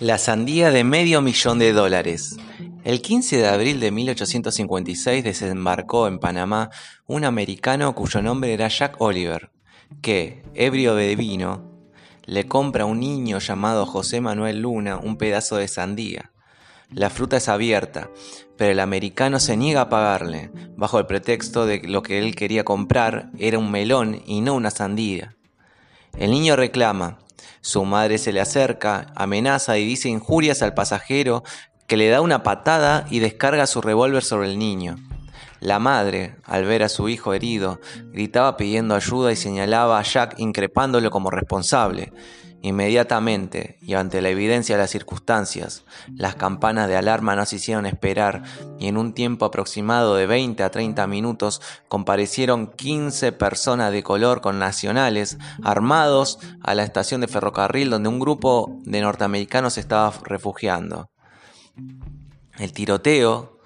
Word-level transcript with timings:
La 0.00 0.16
sandía 0.16 0.70
de 0.70 0.82
medio 0.82 1.20
millón 1.20 1.58
de 1.58 1.74
dólares. 1.74 2.38
El 2.84 3.02
15 3.02 3.36
de 3.36 3.46
abril 3.46 3.80
de 3.80 3.90
1856 3.90 5.22
desembarcó 5.22 6.08
en 6.08 6.18
Panamá 6.18 6.70
un 7.06 7.26
americano 7.26 7.94
cuyo 7.94 8.22
nombre 8.22 8.54
era 8.54 8.68
Jack 8.68 8.98
Oliver, 8.98 9.50
que, 10.00 10.42
ebrio 10.54 10.94
de 10.94 11.14
vino, 11.16 11.70
le 12.24 12.46
compra 12.46 12.84
a 12.84 12.86
un 12.86 13.00
niño 13.00 13.40
llamado 13.40 13.84
José 13.84 14.22
Manuel 14.22 14.62
Luna 14.62 14.96
un 14.96 15.18
pedazo 15.18 15.56
de 15.56 15.68
sandía. 15.68 16.32
La 16.90 17.10
fruta 17.10 17.36
es 17.36 17.50
abierta, 17.50 18.08
pero 18.56 18.72
el 18.72 18.80
americano 18.80 19.38
se 19.38 19.58
niega 19.58 19.82
a 19.82 19.88
pagarle, 19.90 20.50
bajo 20.78 20.98
el 20.98 21.04
pretexto 21.04 21.66
de 21.66 21.82
que 21.82 21.88
lo 21.88 22.02
que 22.02 22.18
él 22.18 22.34
quería 22.34 22.64
comprar 22.64 23.30
era 23.38 23.58
un 23.58 23.70
melón 23.70 24.22
y 24.24 24.40
no 24.40 24.54
una 24.54 24.70
sandía. 24.70 25.36
El 26.16 26.30
niño 26.30 26.56
reclama, 26.56 27.18
su 27.60 27.84
madre 27.84 28.18
se 28.18 28.32
le 28.32 28.40
acerca, 28.40 29.12
amenaza 29.14 29.76
y 29.78 29.84
dice 29.84 30.08
injurias 30.08 30.62
al 30.62 30.74
pasajero 30.74 31.44
que 31.86 31.96
le 31.96 32.08
da 32.08 32.20
una 32.20 32.42
patada 32.42 33.06
y 33.10 33.18
descarga 33.18 33.66
su 33.66 33.80
revólver 33.80 34.22
sobre 34.22 34.48
el 34.48 34.58
niño. 34.58 34.96
La 35.60 35.78
madre, 35.78 36.36
al 36.44 36.64
ver 36.64 36.82
a 36.82 36.88
su 36.88 37.08
hijo 37.10 37.34
herido, 37.34 37.80
gritaba 38.12 38.56
pidiendo 38.56 38.94
ayuda 38.94 39.30
y 39.30 39.36
señalaba 39.36 39.98
a 39.98 40.02
Jack 40.02 40.36
increpándolo 40.38 41.10
como 41.10 41.30
responsable. 41.30 42.12
Inmediatamente, 42.62 43.78
y 43.80 43.94
ante 43.94 44.20
la 44.20 44.28
evidencia 44.28 44.76
de 44.76 44.82
las 44.82 44.90
circunstancias, 44.90 45.82
las 46.14 46.34
campanas 46.34 46.88
de 46.88 46.96
alarma 46.96 47.34
no 47.34 47.46
se 47.46 47.56
hicieron 47.56 47.86
esperar 47.86 48.42
y 48.78 48.88
en 48.88 48.98
un 48.98 49.14
tiempo 49.14 49.46
aproximado 49.46 50.14
de 50.14 50.26
20 50.26 50.62
a 50.62 50.70
30 50.70 51.06
minutos 51.06 51.62
comparecieron 51.88 52.66
15 52.66 53.32
personas 53.32 53.92
de 53.92 54.02
color 54.02 54.42
con 54.42 54.58
nacionales 54.58 55.38
armados 55.62 56.38
a 56.62 56.74
la 56.74 56.82
estación 56.82 57.22
de 57.22 57.28
ferrocarril 57.28 57.88
donde 57.88 58.10
un 58.10 58.20
grupo 58.20 58.78
de 58.84 59.00
norteamericanos 59.00 59.78
estaba 59.78 60.12
refugiando. 60.24 61.08
El 62.58 62.74
tiroteo 62.74 63.58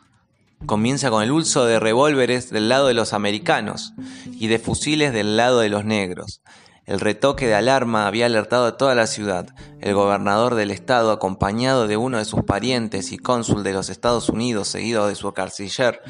comienza 0.67 1.11
con 1.11 1.25
el 1.25 1.33
uso 1.33 1.67
de 1.67 1.81
revólveres 1.81 2.51
del 2.51 2.69
lado 2.69 2.87
de 2.87 2.95
los 2.95 3.13
americanos 3.13 3.93
y 4.27 4.47
de 4.47 4.61
fusiles 4.61 5.13
del 5.13 5.37
lado 5.37 5.59
de 5.59 5.69
los 5.69 5.85
negros. 5.85 6.43
El 6.87 7.01
retoque 7.01 7.47
de 7.47 7.55
alarma 7.55 8.07
había 8.07 8.27
alertado 8.27 8.67
a 8.67 8.77
toda 8.77 8.95
la 8.95 9.07
ciudad. 9.07 9.49
El 9.81 9.95
gobernador 9.95 10.55
del 10.55 10.71
estado, 10.71 11.13
acompañado 11.13 11.87
de 11.87 11.97
uno 11.97 12.19
de 12.19 12.27
sus 12.27 12.43
parientes 12.45 13.11
y 13.11 13.17
cónsul 13.17 13.63
de 13.63 13.73
los 13.73 13.89
Estados 13.89 14.29
Unidos, 14.29 14.69
seguido 14.69 15.07
de 15.07 15.15
su 15.15 15.33
canciller, 15.33 16.03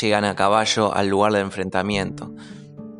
llegan 0.00 0.24
a 0.24 0.36
caballo 0.36 0.94
al 0.94 1.08
lugar 1.08 1.32
de 1.32 1.40
enfrentamiento. 1.40 2.32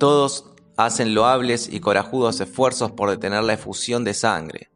Todos 0.00 0.52
hacen 0.76 1.14
loables 1.14 1.68
y 1.72 1.78
corajudos 1.78 2.40
esfuerzos 2.40 2.90
por 2.90 3.10
detener 3.10 3.44
la 3.44 3.52
efusión 3.52 4.02
de 4.02 4.14
sangre. 4.14 4.70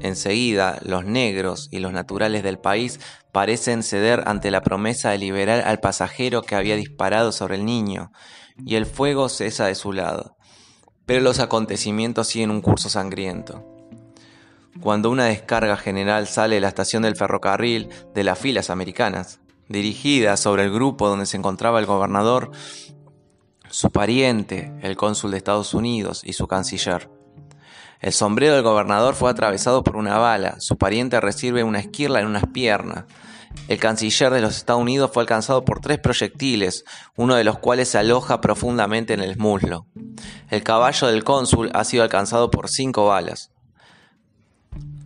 Enseguida, 0.00 0.78
los 0.84 1.04
negros 1.04 1.68
y 1.72 1.80
los 1.80 1.92
naturales 1.92 2.44
del 2.44 2.60
país 2.60 3.00
parecen 3.32 3.82
ceder 3.82 4.22
ante 4.26 4.52
la 4.52 4.62
promesa 4.62 5.10
de 5.10 5.18
liberar 5.18 5.66
al 5.66 5.80
pasajero 5.80 6.42
que 6.42 6.54
había 6.54 6.76
disparado 6.76 7.32
sobre 7.32 7.56
el 7.56 7.64
niño, 7.64 8.12
y 8.64 8.76
el 8.76 8.86
fuego 8.86 9.28
cesa 9.28 9.66
de 9.66 9.74
su 9.74 9.92
lado. 9.92 10.36
Pero 11.12 11.24
los 11.24 11.40
acontecimientos 11.40 12.28
siguen 12.28 12.50
un 12.50 12.62
curso 12.62 12.88
sangriento. 12.88 13.62
Cuando 14.80 15.10
una 15.10 15.26
descarga 15.26 15.76
general 15.76 16.26
sale 16.26 16.54
de 16.54 16.62
la 16.62 16.68
estación 16.68 17.02
del 17.02 17.16
ferrocarril 17.16 17.90
de 18.14 18.24
las 18.24 18.38
filas 18.38 18.70
americanas, 18.70 19.38
dirigida 19.68 20.38
sobre 20.38 20.62
el 20.62 20.72
grupo 20.72 21.10
donde 21.10 21.26
se 21.26 21.36
encontraba 21.36 21.80
el 21.80 21.84
gobernador, 21.84 22.50
su 23.68 23.90
pariente, 23.90 24.72
el 24.80 24.96
cónsul 24.96 25.32
de 25.32 25.36
Estados 25.36 25.74
Unidos 25.74 26.22
y 26.24 26.32
su 26.32 26.46
canciller. 26.46 27.10
El 28.00 28.14
sombrero 28.14 28.54
del 28.54 28.62
gobernador 28.62 29.14
fue 29.14 29.30
atravesado 29.30 29.84
por 29.84 29.96
una 29.96 30.16
bala, 30.16 30.60
su 30.60 30.78
pariente 30.78 31.20
recibe 31.20 31.62
una 31.62 31.80
esquirla 31.80 32.20
en 32.20 32.26
unas 32.26 32.46
piernas. 32.46 33.04
El 33.68 33.78
canciller 33.78 34.32
de 34.32 34.40
los 34.40 34.56
Estados 34.56 34.82
Unidos 34.82 35.10
fue 35.12 35.22
alcanzado 35.22 35.64
por 35.64 35.80
tres 35.80 35.98
proyectiles, 35.98 36.84
uno 37.16 37.34
de 37.34 37.44
los 37.44 37.58
cuales 37.58 37.88
se 37.88 37.98
aloja 37.98 38.40
profundamente 38.40 39.14
en 39.14 39.20
el 39.20 39.36
muslo. 39.36 39.86
El 40.50 40.62
caballo 40.62 41.06
del 41.06 41.24
cónsul 41.24 41.70
ha 41.72 41.84
sido 41.84 42.02
alcanzado 42.02 42.50
por 42.50 42.68
cinco 42.68 43.06
balas. 43.06 43.50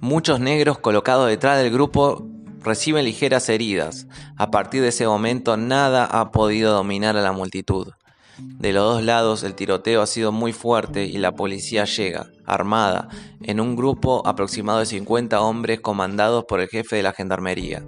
Muchos 0.00 0.40
negros 0.40 0.78
colocados 0.78 1.28
detrás 1.28 1.62
del 1.62 1.72
grupo 1.72 2.26
reciben 2.62 3.04
ligeras 3.04 3.48
heridas. 3.48 4.06
A 4.36 4.50
partir 4.50 4.82
de 4.82 4.88
ese 4.88 5.06
momento 5.06 5.56
nada 5.56 6.04
ha 6.04 6.30
podido 6.32 6.72
dominar 6.72 7.16
a 7.16 7.22
la 7.22 7.32
multitud. 7.32 7.92
De 8.38 8.72
los 8.72 8.84
dos 8.84 9.02
lados 9.02 9.42
el 9.44 9.54
tiroteo 9.54 10.02
ha 10.02 10.06
sido 10.06 10.30
muy 10.30 10.52
fuerte 10.52 11.04
y 11.06 11.18
la 11.18 11.32
policía 11.32 11.84
llega, 11.84 12.26
armada, 12.44 13.08
en 13.42 13.60
un 13.60 13.76
grupo 13.76 14.26
aproximado 14.26 14.80
de 14.80 14.86
50 14.86 15.40
hombres 15.40 15.80
comandados 15.80 16.44
por 16.44 16.60
el 16.60 16.68
jefe 16.68 16.96
de 16.96 17.02
la 17.02 17.12
gendarmería. 17.12 17.82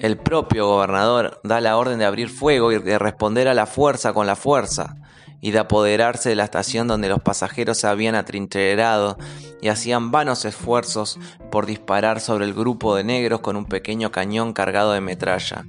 El 0.00 0.16
propio 0.16 0.66
gobernador 0.66 1.42
da 1.44 1.60
la 1.60 1.76
orden 1.76 1.98
de 1.98 2.06
abrir 2.06 2.30
fuego 2.30 2.72
y 2.72 2.78
de 2.78 2.98
responder 2.98 3.48
a 3.48 3.54
la 3.54 3.66
fuerza 3.66 4.14
con 4.14 4.26
la 4.26 4.34
fuerza 4.34 4.96
y 5.42 5.50
de 5.50 5.58
apoderarse 5.58 6.30
de 6.30 6.36
la 6.36 6.44
estación 6.44 6.88
donde 6.88 7.10
los 7.10 7.20
pasajeros 7.20 7.76
se 7.76 7.86
habían 7.86 8.14
atrincherado 8.14 9.18
y 9.60 9.68
hacían 9.68 10.10
vanos 10.10 10.46
esfuerzos 10.46 11.18
por 11.50 11.66
disparar 11.66 12.20
sobre 12.20 12.46
el 12.46 12.54
grupo 12.54 12.96
de 12.96 13.04
negros 13.04 13.40
con 13.40 13.56
un 13.56 13.66
pequeño 13.66 14.10
cañón 14.10 14.54
cargado 14.54 14.92
de 14.92 15.02
metralla. 15.02 15.66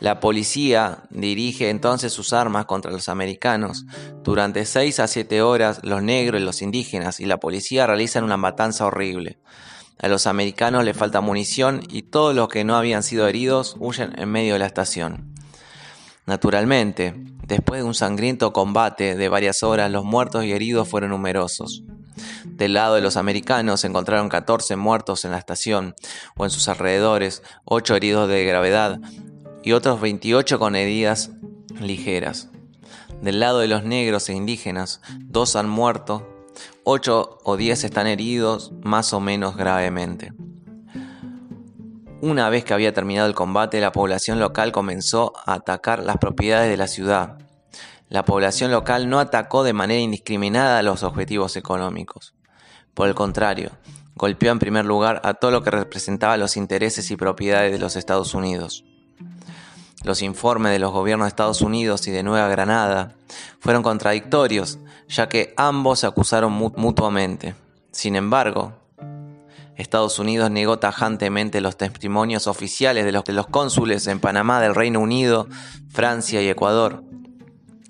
La 0.00 0.20
policía 0.20 1.04
dirige 1.08 1.70
entonces 1.70 2.12
sus 2.12 2.34
armas 2.34 2.66
contra 2.66 2.90
los 2.90 3.08
americanos. 3.08 3.86
Durante 4.22 4.66
seis 4.66 5.00
a 5.00 5.06
siete 5.06 5.40
horas 5.40 5.80
los 5.82 6.02
negros 6.02 6.42
y 6.42 6.44
los 6.44 6.60
indígenas 6.60 7.20
y 7.20 7.24
la 7.24 7.38
policía 7.38 7.86
realizan 7.86 8.22
una 8.22 8.36
matanza 8.36 8.84
horrible. 8.84 9.38
A 9.98 10.08
los 10.08 10.26
americanos 10.26 10.84
les 10.84 10.96
falta 10.96 11.20
munición 11.20 11.82
y 11.88 12.02
todos 12.02 12.34
los 12.34 12.48
que 12.48 12.64
no 12.64 12.76
habían 12.76 13.02
sido 13.02 13.26
heridos 13.26 13.76
huyen 13.78 14.12
en 14.18 14.30
medio 14.30 14.52
de 14.52 14.58
la 14.58 14.66
estación. 14.66 15.34
Naturalmente, 16.26 17.14
después 17.46 17.80
de 17.80 17.86
un 17.86 17.94
sangriento 17.94 18.52
combate 18.52 19.14
de 19.14 19.28
varias 19.28 19.62
horas, 19.62 19.90
los 19.90 20.04
muertos 20.04 20.44
y 20.44 20.52
heridos 20.52 20.88
fueron 20.88 21.10
numerosos. 21.10 21.82
Del 22.44 22.74
lado 22.74 22.94
de 22.94 23.00
los 23.00 23.16
americanos 23.16 23.80
se 23.80 23.86
encontraron 23.86 24.28
14 24.28 24.76
muertos 24.76 25.24
en 25.24 25.30
la 25.30 25.38
estación 25.38 25.94
o 26.36 26.44
en 26.44 26.50
sus 26.50 26.68
alrededores, 26.68 27.42
8 27.64 27.96
heridos 27.96 28.28
de 28.28 28.44
gravedad 28.44 29.00
y 29.62 29.72
otros 29.72 30.00
28 30.00 30.58
con 30.58 30.76
heridas 30.76 31.30
ligeras. 31.80 32.48
Del 33.22 33.40
lado 33.40 33.60
de 33.60 33.68
los 33.68 33.84
negros 33.84 34.28
e 34.28 34.34
indígenas, 34.34 35.00
dos 35.20 35.56
han 35.56 35.68
muerto, 35.68 36.35
8 36.84 37.38
o 37.44 37.56
10 37.56 37.84
están 37.84 38.06
heridos 38.06 38.72
más 38.82 39.12
o 39.12 39.20
menos 39.20 39.56
gravemente. 39.56 40.32
Una 42.22 42.48
vez 42.48 42.64
que 42.64 42.74
había 42.74 42.94
terminado 42.94 43.28
el 43.28 43.34
combate, 43.34 43.80
la 43.80 43.92
población 43.92 44.40
local 44.40 44.72
comenzó 44.72 45.32
a 45.44 45.54
atacar 45.54 46.02
las 46.02 46.16
propiedades 46.16 46.70
de 46.70 46.76
la 46.76 46.88
ciudad. 46.88 47.38
La 48.08 48.24
población 48.24 48.70
local 48.70 49.10
no 49.10 49.18
atacó 49.18 49.64
de 49.64 49.72
manera 49.72 50.00
indiscriminada 50.00 50.82
los 50.82 51.02
objetivos 51.02 51.56
económicos. 51.56 52.34
Por 52.94 53.08
el 53.08 53.14
contrario, 53.14 53.72
golpeó 54.14 54.50
en 54.50 54.58
primer 54.58 54.86
lugar 54.86 55.20
a 55.24 55.34
todo 55.34 55.50
lo 55.50 55.62
que 55.62 55.70
representaba 55.70 56.36
los 56.36 56.56
intereses 56.56 57.10
y 57.10 57.16
propiedades 57.16 57.70
de 57.72 57.78
los 57.78 57.96
Estados 57.96 58.32
Unidos. 58.32 58.84
Los 60.06 60.22
informes 60.22 60.70
de 60.70 60.78
los 60.78 60.92
gobiernos 60.92 61.24
de 61.26 61.30
Estados 61.30 61.62
Unidos 61.62 62.06
y 62.06 62.12
de 62.12 62.22
Nueva 62.22 62.46
Granada 62.46 63.16
fueron 63.58 63.82
contradictorios, 63.82 64.78
ya 65.08 65.28
que 65.28 65.52
ambos 65.56 65.98
se 65.98 66.06
acusaron 66.06 66.52
mutuamente. 66.52 67.56
Sin 67.90 68.14
embargo, 68.14 68.72
Estados 69.74 70.20
Unidos 70.20 70.52
negó 70.52 70.78
tajantemente 70.78 71.60
los 71.60 71.76
testimonios 71.76 72.46
oficiales 72.46 73.04
de 73.04 73.10
los, 73.32 73.46
cónsules 73.48 74.06
en 74.06 74.20
Panamá 74.20 74.60
del 74.60 74.76
Reino 74.76 75.00
Unido, 75.00 75.48
Francia 75.90 76.40
y 76.40 76.48
Ecuador, 76.48 77.02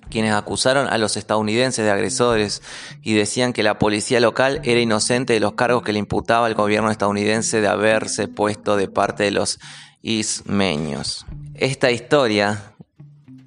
quienes 0.09 0.33
acusaron 0.33 0.87
a 0.87 0.97
los 0.97 1.17
estadounidenses 1.17 1.85
de 1.85 1.91
agresores 1.91 2.63
y 3.03 3.13
decían 3.13 3.53
que 3.53 3.61
la 3.61 3.77
policía 3.77 4.19
local 4.19 4.59
era 4.63 4.79
inocente 4.79 5.33
de 5.33 5.39
los 5.39 5.53
cargos 5.53 5.83
que 5.83 5.93
le 5.93 5.99
imputaba 5.99 6.47
el 6.47 6.55
gobierno 6.55 6.89
estadounidense 6.89 7.61
de 7.61 7.67
haberse 7.67 8.27
puesto 8.27 8.75
de 8.75 8.87
parte 8.87 9.21
de 9.21 9.31
los 9.31 9.59
ismeños. 10.01 11.27
Esta 11.57 11.89
historia 11.89 12.75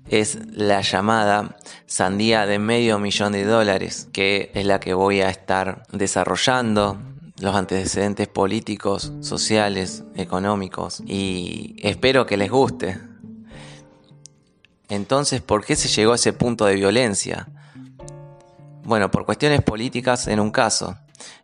es 0.09 0.37
la 0.51 0.81
llamada 0.81 1.57
sandía 1.87 2.45
de 2.45 2.59
medio 2.59 2.99
millón 2.99 3.31
de 3.31 3.45
dólares, 3.45 4.09
que 4.13 4.51
es 4.53 4.67
la 4.67 4.81
que 4.81 4.95
voy 4.95 5.21
a 5.21 5.31
estar 5.31 5.85
desarrollando 5.93 6.99
los 7.39 7.55
antecedentes 7.55 8.27
políticos, 8.27 9.13
sociales, 9.21 10.03
económicos 10.17 11.05
y 11.07 11.77
espero 11.85 12.27
que 12.27 12.37
les 12.37 12.51
guste. 12.51 12.99
Entonces, 14.89 15.41
¿por 15.41 15.65
qué 15.65 15.77
se 15.77 15.87
llegó 15.87 16.11
a 16.11 16.17
ese 16.17 16.33
punto 16.33 16.67
de 16.67 16.75
violencia? 16.75 17.47
Bueno, 18.83 19.13
por 19.13 19.25
cuestiones 19.25 19.63
políticas 19.63 20.27
en 20.27 20.41
un 20.41 20.51
caso. 20.51 20.97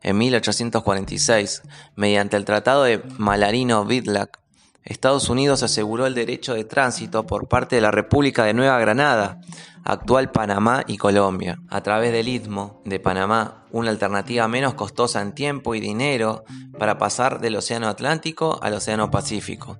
En 0.02 0.18
1846, 0.18 1.62
mediante 1.94 2.36
el 2.36 2.44
Tratado 2.44 2.82
de 2.82 3.04
Malarino-Vidlac, 3.18 4.40
Estados 4.86 5.28
Unidos 5.28 5.64
aseguró 5.64 6.06
el 6.06 6.14
derecho 6.14 6.54
de 6.54 6.64
tránsito 6.64 7.26
por 7.26 7.48
parte 7.48 7.74
de 7.74 7.82
la 7.82 7.90
República 7.90 8.44
de 8.44 8.54
Nueva 8.54 8.78
Granada 8.78 9.40
actual 9.82 10.30
Panamá 10.30 10.84
y 10.86 10.96
Colombia, 10.96 11.58
a 11.68 11.82
través 11.82 12.12
del 12.12 12.28
istmo 12.28 12.82
de 12.84 13.00
Panamá, 13.00 13.66
una 13.72 13.90
alternativa 13.90 14.46
menos 14.46 14.74
costosa 14.74 15.20
en 15.22 15.32
tiempo 15.32 15.74
y 15.74 15.80
dinero 15.80 16.44
para 16.78 16.98
pasar 16.98 17.40
del 17.40 17.56
Océano 17.56 17.88
Atlántico 17.88 18.60
al 18.62 18.74
Océano 18.74 19.10
Pacífico. 19.10 19.78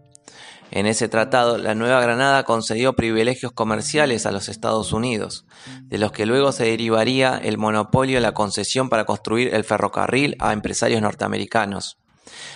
En 0.72 0.86
ese 0.86 1.08
tratado, 1.08 1.56
la 1.56 1.76
Nueva 1.76 2.00
Granada 2.00 2.42
concedió 2.42 2.94
privilegios 2.94 3.52
comerciales 3.52 4.26
a 4.26 4.32
los 4.32 4.48
Estados 4.48 4.92
Unidos, 4.92 5.46
de 5.82 5.98
los 5.98 6.10
que 6.10 6.26
luego 6.26 6.50
se 6.50 6.64
derivaría 6.64 7.38
el 7.38 7.58
monopolio 7.58 8.16
de 8.16 8.22
la 8.22 8.34
concesión 8.34 8.88
para 8.88 9.04
construir 9.04 9.54
el 9.54 9.62
ferrocarril 9.62 10.36
a 10.40 10.52
empresarios 10.52 11.00
norteamericanos. 11.00 11.98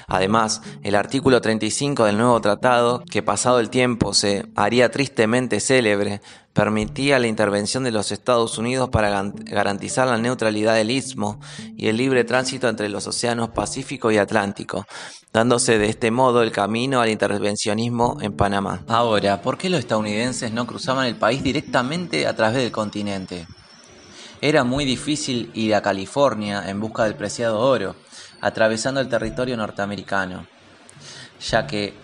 Además, 0.07 0.63
el 0.83 0.95
artículo 0.95 1.41
35 1.41 2.05
del 2.05 2.19
nuevo 2.19 2.41
tratado, 2.41 3.03
que 3.11 3.23
pasado 3.23 3.61
el 3.61 3.71
tiempo 3.71 4.15
se 4.15 4.47
haría 4.57 4.91
tristemente 4.91 5.61
célebre, 5.61 6.21
permitía 6.53 7.19
la 7.19 7.29
intervención 7.29 7.85
de 7.85 7.93
los 7.93 8.13
Estados 8.13 8.59
Unidos 8.59 8.89
para 8.91 9.23
garantizar 9.45 10.09
la 10.09 10.19
neutralidad 10.19 10.75
del 10.75 10.91
istmo 10.91 11.41
y 11.77 11.89
el 11.89 11.97
libre 11.97 12.25
tránsito 12.25 12.69
entre 12.69 12.89
los 12.89 13.07
océanos 13.07 13.51
Pacífico 13.51 14.11
y 14.11 14.19
Atlántico, 14.19 14.87
dándose 15.33 15.79
de 15.79 15.89
este 15.89 16.11
modo 16.11 16.43
el 16.43 16.51
camino 16.51 17.01
al 17.01 17.11
intervencionismo 17.11 18.19
en 18.21 18.33
Panamá. 18.33 18.83
Ahora, 18.89 19.43
¿por 19.43 19.59
qué 19.59 19.71
los 19.71 19.81
estadounidenses 19.81 20.53
no 20.53 20.67
cruzaban 20.67 21.07
el 21.07 21.17
país 21.17 21.43
directamente 21.43 22.27
a 22.27 22.35
través 22.35 22.57
del 22.57 22.73
continente? 22.73 23.47
Era 24.43 24.65
muy 24.65 24.85
difícil 24.85 25.51
ir 25.55 25.75
a 25.75 25.83
California 25.83 26.69
en 26.69 26.81
busca 26.81 27.05
del 27.05 27.15
preciado 27.15 27.61
oro, 27.61 27.95
atravesando 28.41 29.01
el 29.01 29.09
territorio 29.09 29.57
norteamericano, 29.57 30.47
ya 31.41 31.67
que 31.67 31.95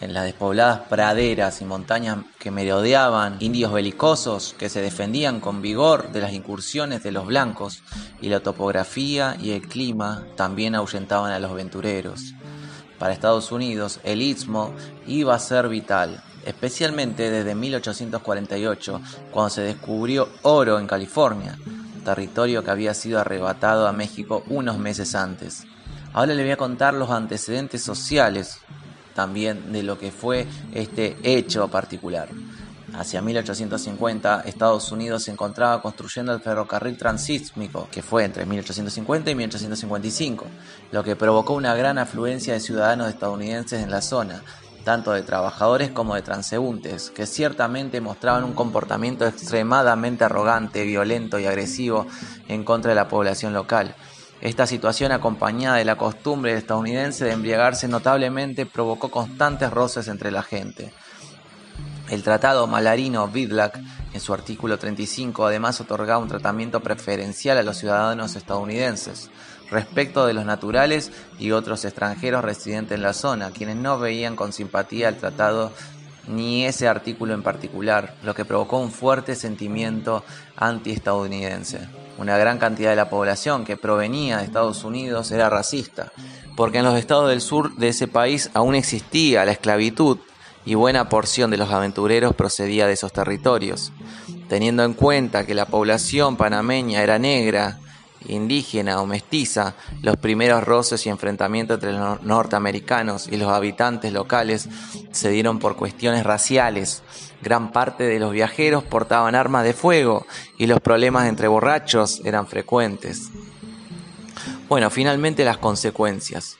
en 0.00 0.12
las 0.12 0.24
despobladas 0.24 0.80
praderas 0.88 1.62
y 1.62 1.64
montañas 1.64 2.18
que 2.38 2.50
merodeaban 2.50 3.36
indios 3.40 3.72
belicosos 3.72 4.54
que 4.58 4.68
se 4.68 4.82
defendían 4.82 5.40
con 5.40 5.62
vigor 5.62 6.12
de 6.12 6.20
las 6.20 6.32
incursiones 6.32 7.02
de 7.02 7.12
los 7.12 7.26
blancos, 7.26 7.82
y 8.20 8.28
la 8.28 8.40
topografía 8.40 9.36
y 9.40 9.52
el 9.52 9.62
clima 9.62 10.24
también 10.36 10.74
ahuyentaban 10.74 11.32
a 11.32 11.38
los 11.38 11.50
aventureros. 11.50 12.34
Para 12.98 13.12
Estados 13.12 13.52
Unidos, 13.52 14.00
el 14.04 14.22
istmo 14.22 14.72
iba 15.06 15.34
a 15.34 15.38
ser 15.38 15.68
vital, 15.68 16.22
especialmente 16.44 17.30
desde 17.30 17.54
1848, 17.54 19.00
cuando 19.30 19.50
se 19.50 19.62
descubrió 19.62 20.28
oro 20.42 20.78
en 20.78 20.86
California, 20.86 21.58
territorio 22.04 22.62
que 22.62 22.70
había 22.70 22.94
sido 22.94 23.18
arrebatado 23.20 23.88
a 23.88 23.92
México 23.92 24.44
unos 24.48 24.78
meses 24.78 25.14
antes. 25.14 25.64
Ahora 26.16 26.32
le 26.32 26.44
voy 26.44 26.52
a 26.52 26.56
contar 26.56 26.94
los 26.94 27.10
antecedentes 27.10 27.82
sociales 27.82 28.60
también 29.14 29.70
de 29.70 29.82
lo 29.82 29.98
que 29.98 30.10
fue 30.10 30.46
este 30.72 31.14
hecho 31.22 31.68
particular. 31.68 32.30
Hacia 32.94 33.20
1850, 33.20 34.40
Estados 34.46 34.90
Unidos 34.92 35.24
se 35.24 35.32
encontraba 35.32 35.82
construyendo 35.82 36.32
el 36.32 36.40
ferrocarril 36.40 36.96
transísmico, 36.96 37.86
que 37.92 38.00
fue 38.00 38.24
entre 38.24 38.46
1850 38.46 39.30
y 39.30 39.34
1855, 39.34 40.46
lo 40.90 41.04
que 41.04 41.16
provocó 41.16 41.52
una 41.52 41.74
gran 41.74 41.98
afluencia 41.98 42.54
de 42.54 42.60
ciudadanos 42.60 43.10
estadounidenses 43.10 43.82
en 43.82 43.90
la 43.90 44.00
zona, 44.00 44.40
tanto 44.84 45.12
de 45.12 45.20
trabajadores 45.20 45.90
como 45.90 46.14
de 46.14 46.22
transeúntes, 46.22 47.10
que 47.10 47.26
ciertamente 47.26 48.00
mostraban 48.00 48.44
un 48.44 48.54
comportamiento 48.54 49.26
extremadamente 49.26 50.24
arrogante, 50.24 50.82
violento 50.84 51.38
y 51.38 51.44
agresivo 51.44 52.06
en 52.48 52.64
contra 52.64 52.92
de 52.92 52.94
la 52.94 53.08
población 53.08 53.52
local. 53.52 53.94
Esta 54.40 54.66
situación, 54.66 55.12
acompañada 55.12 55.76
de 55.76 55.84
la 55.84 55.96
costumbre 55.96 56.54
estadounidense 56.54 57.24
de 57.24 57.32
embriagarse 57.32 57.88
notablemente, 57.88 58.66
provocó 58.66 59.10
constantes 59.10 59.70
roces 59.70 60.08
entre 60.08 60.30
la 60.30 60.42
gente. 60.42 60.92
El 62.10 62.22
tratado 62.22 62.66
Malarino-Vidlak, 62.66 63.80
en 64.12 64.20
su 64.20 64.32
artículo 64.32 64.78
35, 64.78 65.46
además 65.46 65.80
otorgaba 65.80 66.22
un 66.22 66.28
tratamiento 66.28 66.80
preferencial 66.80 67.58
a 67.58 67.62
los 67.62 67.78
ciudadanos 67.78 68.36
estadounidenses 68.36 69.30
respecto 69.70 70.26
de 70.26 70.34
los 70.34 70.44
naturales 70.44 71.10
y 71.38 71.50
otros 71.50 71.84
extranjeros 71.84 72.44
residentes 72.44 72.96
en 72.96 73.02
la 73.02 73.12
zona, 73.12 73.50
quienes 73.50 73.76
no 73.76 73.98
veían 73.98 74.36
con 74.36 74.52
simpatía 74.52 75.08
el 75.08 75.16
tratado 75.16 75.72
ni 76.28 76.64
ese 76.64 76.88
artículo 76.88 77.34
en 77.34 77.42
particular, 77.42 78.14
lo 78.22 78.34
que 78.34 78.44
provocó 78.44 78.78
un 78.78 78.90
fuerte 78.90 79.34
sentimiento 79.34 80.24
anti-estadounidense. 80.56 81.88
Una 82.18 82.38
gran 82.38 82.58
cantidad 82.58 82.90
de 82.90 82.96
la 82.96 83.10
población 83.10 83.64
que 83.64 83.76
provenía 83.76 84.38
de 84.38 84.44
Estados 84.44 84.84
Unidos 84.84 85.30
era 85.32 85.50
racista, 85.50 86.12
porque 86.56 86.78
en 86.78 86.84
los 86.84 86.98
estados 86.98 87.28
del 87.28 87.40
sur 87.40 87.76
de 87.76 87.88
ese 87.88 88.08
país 88.08 88.50
aún 88.54 88.74
existía 88.74 89.44
la 89.44 89.52
esclavitud 89.52 90.18
y 90.64 90.74
buena 90.74 91.08
porción 91.08 91.50
de 91.50 91.58
los 91.58 91.70
aventureros 91.70 92.34
procedía 92.34 92.86
de 92.86 92.94
esos 92.94 93.12
territorios. 93.12 93.92
Teniendo 94.48 94.84
en 94.84 94.94
cuenta 94.94 95.46
que 95.46 95.54
la 95.54 95.66
población 95.66 96.36
panameña 96.36 97.02
era 97.02 97.18
negra, 97.18 97.78
indígena 98.28 99.00
o 99.00 99.06
mestiza, 99.06 99.74
los 100.02 100.16
primeros 100.16 100.64
roces 100.64 101.06
y 101.06 101.08
enfrentamientos 101.08 101.76
entre 101.76 101.92
los 101.92 102.22
norteamericanos 102.22 103.28
y 103.28 103.36
los 103.36 103.50
habitantes 103.50 104.12
locales 104.12 104.68
se 105.10 105.30
dieron 105.30 105.58
por 105.58 105.76
cuestiones 105.76 106.24
raciales. 106.24 107.02
Gran 107.42 107.72
parte 107.72 108.04
de 108.04 108.18
los 108.18 108.32
viajeros 108.32 108.84
portaban 108.84 109.34
armas 109.34 109.64
de 109.64 109.72
fuego 109.72 110.26
y 110.58 110.66
los 110.66 110.80
problemas 110.80 111.28
entre 111.28 111.48
borrachos 111.48 112.22
eran 112.24 112.46
frecuentes. 112.46 113.30
Bueno, 114.68 114.90
finalmente 114.90 115.44
las 115.44 115.58
consecuencias. 115.58 116.56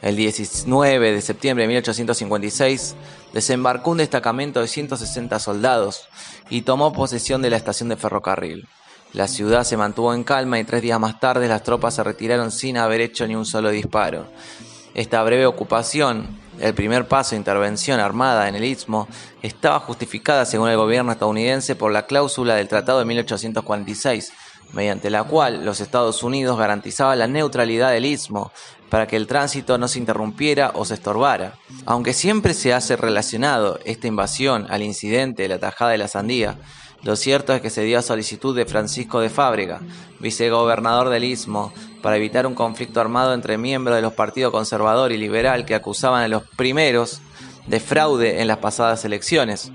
El 0.00 0.16
19 0.16 1.12
de 1.12 1.20
septiembre 1.20 1.64
de 1.64 1.68
1856 1.68 2.94
desembarcó 3.32 3.90
un 3.90 3.98
destacamento 3.98 4.60
de 4.60 4.68
160 4.68 5.38
soldados 5.40 6.08
y 6.50 6.62
tomó 6.62 6.92
posesión 6.92 7.42
de 7.42 7.50
la 7.50 7.56
estación 7.56 7.88
de 7.88 7.96
ferrocarril. 7.96 8.68
La 9.14 9.26
ciudad 9.26 9.64
se 9.64 9.78
mantuvo 9.78 10.12
en 10.12 10.22
calma 10.22 10.58
y 10.58 10.64
tres 10.64 10.82
días 10.82 11.00
más 11.00 11.18
tarde 11.18 11.48
las 11.48 11.62
tropas 11.62 11.94
se 11.94 12.04
retiraron 12.04 12.50
sin 12.50 12.76
haber 12.76 13.00
hecho 13.00 13.26
ni 13.26 13.34
un 13.34 13.46
solo 13.46 13.70
disparo. 13.70 14.26
Esta 14.94 15.22
breve 15.22 15.46
ocupación, 15.46 16.38
el 16.60 16.74
primer 16.74 17.08
paso 17.08 17.30
de 17.30 17.38
intervención 17.38 18.00
armada 18.00 18.48
en 18.48 18.54
el 18.54 18.64
Istmo, 18.64 19.08
estaba 19.42 19.80
justificada 19.80 20.44
según 20.44 20.68
el 20.68 20.76
gobierno 20.76 21.12
estadounidense 21.12 21.74
por 21.74 21.90
la 21.90 22.06
cláusula 22.06 22.56
del 22.56 22.68
Tratado 22.68 22.98
de 22.98 23.06
1846, 23.06 24.32
mediante 24.72 25.08
la 25.08 25.24
cual 25.24 25.64
los 25.64 25.80
Estados 25.80 26.22
Unidos 26.22 26.58
garantizaban 26.58 27.18
la 27.18 27.28
neutralidad 27.28 27.90
del 27.90 28.04
Istmo 28.04 28.52
para 28.90 29.06
que 29.06 29.16
el 29.16 29.26
tránsito 29.26 29.78
no 29.78 29.88
se 29.88 29.98
interrumpiera 29.98 30.72
o 30.74 30.84
se 30.84 30.94
estorbara. 30.94 31.54
Aunque 31.86 32.12
siempre 32.12 32.52
se 32.52 32.74
hace 32.74 32.96
relacionado 32.96 33.78
esta 33.84 34.06
invasión 34.06 34.66
al 34.68 34.82
incidente 34.82 35.42
de 35.44 35.48
la 35.48 35.58
tajada 35.58 35.92
de 35.92 35.98
la 35.98 36.08
sandía, 36.08 36.58
lo 37.02 37.14
cierto 37.14 37.54
es 37.54 37.60
que 37.60 37.70
se 37.70 37.82
dio 37.82 37.98
a 37.98 38.02
solicitud 38.02 38.56
de 38.56 38.66
Francisco 38.66 39.20
de 39.20 39.30
Fábrega, 39.30 39.80
vicegobernador 40.18 41.10
del 41.10 41.24
Istmo, 41.24 41.72
para 42.02 42.16
evitar 42.16 42.46
un 42.46 42.54
conflicto 42.54 43.00
armado 43.00 43.34
entre 43.34 43.56
miembros 43.56 43.96
de 43.96 44.02
los 44.02 44.14
partidos 44.14 44.52
conservador 44.52 45.12
y 45.12 45.16
liberal 45.16 45.64
que 45.64 45.74
acusaban 45.74 46.24
a 46.24 46.28
los 46.28 46.42
primeros 46.56 47.20
de 47.66 47.80
fraude 47.80 48.40
en 48.40 48.48
las 48.48 48.58
pasadas 48.58 49.04
elecciones. 49.04 49.70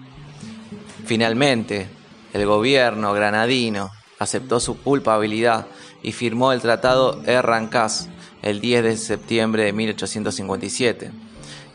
Finalmente, 1.05 1.87
el 2.33 2.45
gobierno 2.45 3.13
granadino 3.13 3.91
aceptó 4.19 4.59
su 4.59 4.77
culpabilidad 4.81 5.67
y 6.01 6.11
firmó 6.11 6.51
el 6.51 6.61
Tratado 6.61 7.21
Errancas 7.25 8.09
el 8.41 8.59
10 8.59 8.83
de 8.83 8.97
septiembre 8.97 9.63
de 9.63 9.73
1857 9.73 11.11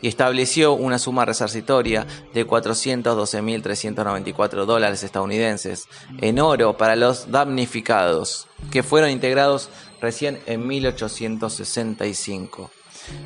y 0.01 0.07
estableció 0.07 0.73
una 0.73 0.97
suma 0.99 1.25
resarcitoria 1.25 2.05
de 2.33 2.47
412.394 2.47 4.65
dólares 4.65 5.03
estadounidenses 5.03 5.89
en 6.19 6.39
oro 6.39 6.77
para 6.77 6.95
los 6.95 7.29
damnificados, 7.31 8.47
que 8.71 8.83
fueron 8.83 9.09
integrados 9.09 9.69
recién 10.01 10.39
en 10.45 10.65
1865. 10.67 12.69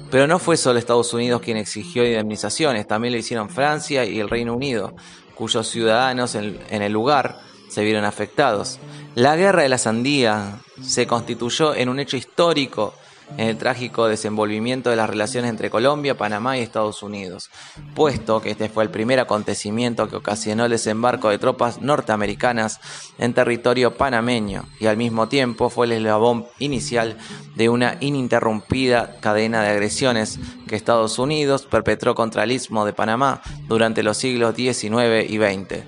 Pero 0.09 0.27
no 0.27 0.39
fue 0.39 0.55
solo 0.57 0.79
Estados 0.79 1.13
Unidos 1.13 1.41
quien 1.41 1.57
exigió 1.57 2.03
indemnizaciones, 2.05 2.87
también 2.87 3.13
lo 3.13 3.19
hicieron 3.19 3.49
Francia 3.49 4.05
y 4.05 4.19
el 4.19 4.29
Reino 4.29 4.55
Unido, 4.55 4.95
cuyos 5.35 5.67
ciudadanos 5.67 6.35
en, 6.35 6.57
en 6.69 6.81
el 6.81 6.93
lugar 6.93 7.39
se 7.67 7.83
vieron 7.83 8.05
afectados. 8.05 8.79
La 9.15 9.35
guerra 9.35 9.63
de 9.63 9.69
la 9.69 9.77
sandía 9.77 10.61
se 10.81 11.05
constituyó 11.07 11.75
en 11.75 11.89
un 11.89 11.99
hecho 11.99 12.15
histórico 12.17 12.93
en 13.37 13.47
el 13.47 13.57
trágico 13.57 14.07
desenvolvimiento 14.07 14.89
de 14.89 14.95
las 14.95 15.09
relaciones 15.09 15.49
entre 15.49 15.69
Colombia, 15.69 16.17
Panamá 16.17 16.57
y 16.57 16.61
Estados 16.61 17.03
Unidos, 17.03 17.49
puesto 17.95 18.41
que 18.41 18.51
este 18.51 18.69
fue 18.69 18.83
el 18.83 18.89
primer 18.89 19.19
acontecimiento 19.19 20.07
que 20.07 20.17
ocasionó 20.17 20.65
el 20.65 20.71
desembarco 20.71 21.29
de 21.29 21.39
tropas 21.39 21.81
norteamericanas 21.81 22.79
en 23.17 23.33
territorio 23.33 23.95
panameño 23.95 24.65
y 24.79 24.85
al 24.85 24.97
mismo 24.97 25.27
tiempo 25.27 25.69
fue 25.69 25.87
el 25.87 25.93
eslabón 25.93 26.45
inicial 26.59 27.17
de 27.55 27.69
una 27.69 27.97
ininterrumpida 27.99 29.17
cadena 29.19 29.61
de 29.61 29.69
agresiones 29.69 30.39
que 30.67 30.75
Estados 30.75 31.19
Unidos 31.19 31.65
perpetró 31.65 32.15
contra 32.15 32.43
el 32.43 32.51
istmo 32.51 32.85
de 32.85 32.93
Panamá 32.93 33.41
durante 33.67 34.03
los 34.03 34.17
siglos 34.17 34.55
XIX 34.55 35.29
y 35.29 35.37
XX 35.37 35.83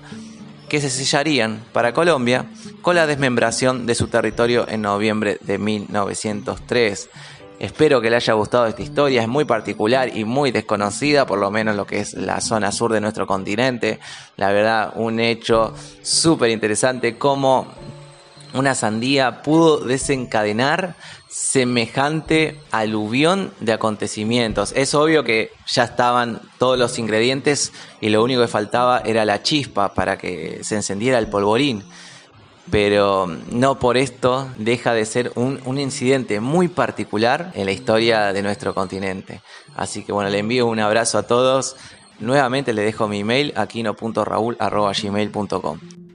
que 0.68 0.80
se 0.80 0.90
sellarían 0.90 1.64
para 1.72 1.92
Colombia 1.92 2.46
con 2.82 2.96
la 2.96 3.06
desmembración 3.06 3.86
de 3.86 3.94
su 3.94 4.08
territorio 4.08 4.66
en 4.68 4.82
noviembre 4.82 5.38
de 5.40 5.58
1903 5.58 7.08
Espero 7.58 8.02
que 8.02 8.10
le 8.10 8.16
haya 8.16 8.34
gustado 8.34 8.66
esta 8.66 8.82
historia, 8.82 9.22
es 9.22 9.28
muy 9.28 9.46
particular 9.46 10.14
y 10.14 10.24
muy 10.24 10.50
desconocida, 10.50 11.26
por 11.26 11.38
lo 11.38 11.50
menos 11.50 11.74
lo 11.74 11.86
que 11.86 12.00
es 12.00 12.12
la 12.12 12.42
zona 12.42 12.70
sur 12.70 12.92
de 12.92 13.00
nuestro 13.00 13.26
continente. 13.26 13.98
La 14.36 14.52
verdad, 14.52 14.92
un 14.96 15.20
hecho 15.20 15.72
súper 16.02 16.50
interesante 16.50 17.16
como 17.16 17.66
una 18.52 18.74
sandía 18.74 19.42
pudo 19.42 19.78
desencadenar 19.78 20.96
semejante 21.28 22.60
aluvión 22.72 23.52
de 23.60 23.72
acontecimientos. 23.72 24.72
Es 24.76 24.94
obvio 24.94 25.24
que 25.24 25.50
ya 25.66 25.84
estaban 25.84 26.40
todos 26.58 26.78
los 26.78 26.98
ingredientes 26.98 27.72
y 28.02 28.10
lo 28.10 28.22
único 28.22 28.42
que 28.42 28.48
faltaba 28.48 29.00
era 29.00 29.24
la 29.24 29.42
chispa 29.42 29.94
para 29.94 30.18
que 30.18 30.60
se 30.62 30.76
encendiera 30.76 31.18
el 31.18 31.28
polvorín 31.28 31.84
pero 32.70 33.26
no 33.50 33.78
por 33.78 33.96
esto 33.96 34.48
deja 34.58 34.92
de 34.92 35.04
ser 35.04 35.32
un, 35.34 35.60
un, 35.64 35.78
incidente 35.78 36.40
muy 36.40 36.68
particular 36.68 37.50
en 37.54 37.66
la 37.66 37.72
historia 37.72 38.32
de 38.32 38.42
nuestro 38.42 38.74
continente. 38.74 39.40
Así 39.74 40.04
que 40.04 40.12
bueno, 40.12 40.30
le 40.30 40.38
envío 40.38 40.66
un 40.66 40.78
abrazo 40.80 41.18
a 41.18 41.24
todos. 41.24 41.76
Nuevamente 42.18 42.72
le 42.72 42.80
dejo 42.82 43.08
mi 43.08 43.20
email 43.20 43.52
aquino.raúl.gmail.com. 43.56 46.05